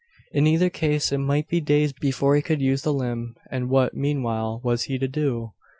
[0.31, 3.93] In either case, it might be days before he could use the limb; and what,
[3.93, 5.51] meanwhile, was he to do?